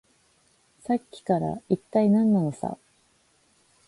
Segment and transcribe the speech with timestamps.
[0.79, 2.79] さっきから、いったい何なのさ。